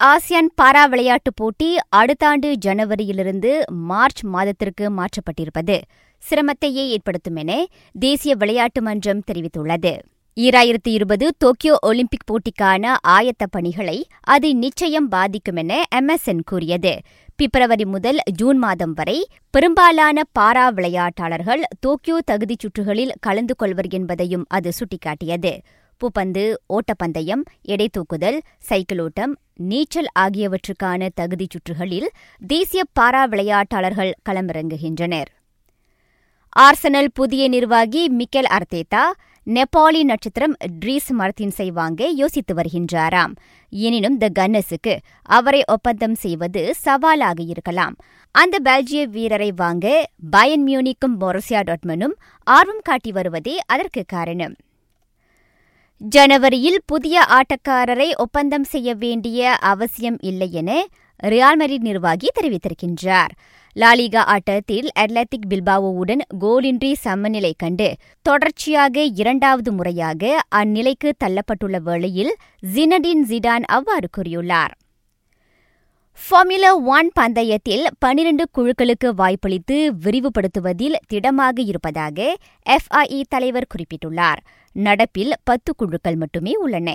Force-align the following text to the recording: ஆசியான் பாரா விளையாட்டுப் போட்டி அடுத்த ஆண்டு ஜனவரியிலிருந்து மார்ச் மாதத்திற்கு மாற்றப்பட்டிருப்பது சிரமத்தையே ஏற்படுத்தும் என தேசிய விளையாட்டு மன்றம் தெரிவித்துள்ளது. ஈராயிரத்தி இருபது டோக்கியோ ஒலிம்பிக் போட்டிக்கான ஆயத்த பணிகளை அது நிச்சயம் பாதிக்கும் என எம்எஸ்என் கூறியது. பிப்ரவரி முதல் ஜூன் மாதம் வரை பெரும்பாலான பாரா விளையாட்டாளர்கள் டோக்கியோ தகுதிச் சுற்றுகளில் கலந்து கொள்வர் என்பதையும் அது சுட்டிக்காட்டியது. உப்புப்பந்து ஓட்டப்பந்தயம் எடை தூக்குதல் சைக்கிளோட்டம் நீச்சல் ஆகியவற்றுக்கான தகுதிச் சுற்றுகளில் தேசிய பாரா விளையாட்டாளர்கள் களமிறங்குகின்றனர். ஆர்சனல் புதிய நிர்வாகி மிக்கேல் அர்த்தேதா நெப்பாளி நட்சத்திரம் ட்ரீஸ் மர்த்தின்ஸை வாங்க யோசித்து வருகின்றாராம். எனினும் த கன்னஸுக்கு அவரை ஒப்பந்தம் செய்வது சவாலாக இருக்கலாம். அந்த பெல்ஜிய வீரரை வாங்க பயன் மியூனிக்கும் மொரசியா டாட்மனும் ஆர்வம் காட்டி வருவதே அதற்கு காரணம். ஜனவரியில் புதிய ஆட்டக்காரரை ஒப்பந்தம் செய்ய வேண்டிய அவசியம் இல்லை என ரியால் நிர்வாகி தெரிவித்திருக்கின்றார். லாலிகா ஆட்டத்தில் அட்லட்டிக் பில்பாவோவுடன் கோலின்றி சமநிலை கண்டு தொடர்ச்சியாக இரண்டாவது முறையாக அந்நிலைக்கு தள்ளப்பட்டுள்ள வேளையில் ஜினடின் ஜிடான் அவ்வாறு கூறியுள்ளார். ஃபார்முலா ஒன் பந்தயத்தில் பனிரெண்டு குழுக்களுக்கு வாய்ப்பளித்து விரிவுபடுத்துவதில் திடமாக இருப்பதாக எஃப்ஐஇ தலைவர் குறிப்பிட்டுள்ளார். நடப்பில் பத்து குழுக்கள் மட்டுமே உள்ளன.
ஆசியான் 0.00 0.48
பாரா 0.62 0.88
விளையாட்டுப் 0.88 1.36
போட்டி 1.36 1.76
அடுத்த 1.88 2.28
ஆண்டு 2.28 2.56
ஜனவரியிலிருந்து 2.66 3.50
மார்ச் 3.88 4.24
மாதத்திற்கு 4.24 4.84
மாற்றப்பட்டிருப்பது 4.90 5.76
சிரமத்தையே 6.22 6.84
ஏற்படுத்தும் 6.94 7.36
என 7.36 7.66
தேசிய 7.98 8.34
விளையாட்டு 8.34 8.82
மன்றம் 8.82 9.22
தெரிவித்துள்ளது. 9.30 9.92
ஈராயிரத்தி 10.36 10.90
இருபது 10.90 11.26
டோக்கியோ 11.38 11.74
ஒலிம்பிக் 11.80 12.26
போட்டிக்கான 12.26 12.94
ஆயத்த 13.08 13.46
பணிகளை 13.50 14.06
அது 14.20 14.54
நிச்சயம் 14.54 15.08
பாதிக்கும் 15.08 15.56
என 15.56 15.82
எம்எஸ்என் 15.94 16.42
கூறியது. 16.44 16.94
பிப்ரவரி 17.36 17.84
முதல் 17.84 18.20
ஜூன் 18.32 18.58
மாதம் 18.58 18.92
வரை 18.92 19.18
பெரும்பாலான 19.50 20.22
பாரா 20.38 20.66
விளையாட்டாளர்கள் 20.70 21.62
டோக்கியோ 21.80 22.18
தகுதிச் 22.30 22.58
சுற்றுகளில் 22.58 23.14
கலந்து 23.20 23.56
கொள்வர் 23.56 23.90
என்பதையும் 23.90 24.46
அது 24.48 24.72
சுட்டிக்காட்டியது. 24.80 25.54
உப்புப்பந்து 26.00 26.54
ஓட்டப்பந்தயம் 26.68 27.42
எடை 27.62 27.88
தூக்குதல் 27.92 28.40
சைக்கிளோட்டம் 28.68 29.32
நீச்சல் 29.54 30.06
ஆகியவற்றுக்கான 30.18 31.08
தகுதிச் 31.20 31.50
சுற்றுகளில் 31.50 32.08
தேசிய 32.46 32.82
பாரா 33.00 33.22
விளையாட்டாளர்கள் 33.28 34.12
களமிறங்குகின்றனர். 34.28 35.30
ஆர்சனல் 36.56 37.08
புதிய 37.14 37.48
நிர்வாகி 37.48 38.08
மிக்கேல் 38.08 38.50
அர்த்தேதா 38.50 39.02
நெப்பாளி 39.46 40.02
நட்சத்திரம் 40.02 40.56
ட்ரீஸ் 40.84 41.10
மர்த்தின்ஸை 41.18 41.68
வாங்க 41.68 42.08
யோசித்து 42.08 42.54
வருகின்றாராம். 42.54 43.34
எனினும் 43.70 44.18
த 44.18 44.28
கன்னஸுக்கு 44.38 44.96
அவரை 45.22 45.62
ஒப்பந்தம் 45.66 46.14
செய்வது 46.14 46.74
சவாலாக 46.74 47.42
இருக்கலாம். 47.42 47.96
அந்த 48.30 48.58
பெல்ஜிய 48.64 49.04
வீரரை 49.04 49.52
வாங்க 49.56 50.10
பயன் 50.30 50.66
மியூனிக்கும் 50.66 51.16
மொரசியா 51.20 51.62
டாட்மனும் 51.62 52.16
ஆர்வம் 52.42 52.82
காட்டி 52.82 53.12
வருவதே 53.12 53.58
அதற்கு 53.66 54.04
காரணம். 54.06 54.54
ஜனவரியில் 56.08 56.78
புதிய 56.86 57.26
ஆட்டக்காரரை 57.28 58.10
ஒப்பந்தம் 58.16 58.64
செய்ய 58.64 58.94
வேண்டிய 58.94 59.52
அவசியம் 59.52 60.16
இல்லை 60.20 60.52
என 60.52 60.86
ரியால் 61.22 61.78
நிர்வாகி 61.78 62.28
தெரிவித்திருக்கின்றார். 62.40 63.28
லாலிகா 63.76 64.16
ஆட்டத்தில் 64.16 64.88
அட்லட்டிக் 64.98 65.48
பில்பாவோவுடன் 65.48 66.20
கோலின்றி 66.40 66.92
சமநிலை 66.92 67.54
கண்டு 67.56 67.94
தொடர்ச்சியாக 68.22 69.02
இரண்டாவது 69.02 69.72
முறையாக 69.72 70.42
அந்நிலைக்கு 70.56 71.12
தள்ளப்பட்டுள்ள 71.24 71.80
வேளையில் 71.80 72.36
ஜினடின் 72.74 73.24
ஜிடான் 73.28 73.62
அவ்வாறு 73.62 74.08
கூறியுள்ளார். 74.16 74.70
ஃபார்முலா 76.18 76.76
ஒன் 76.76 77.10
பந்தயத்தில் 77.20 77.84
பனிரெண்டு 77.98 78.44
குழுக்களுக்கு 78.56 79.08
வாய்ப்பளித்து 79.14 79.76
விரிவுபடுத்துவதில் 80.02 80.96
திடமாக 81.06 81.62
இருப்பதாக 81.62 82.36
எஃப்ஐஇ 82.66 83.20
தலைவர் 83.28 83.66
குறிப்பிட்டுள்ளார். 83.74 84.40
நடப்பில் 84.76 85.32
பத்து 85.44 85.74
குழுக்கள் 85.74 86.16
மட்டுமே 86.16 86.54
உள்ளன. 86.54 86.88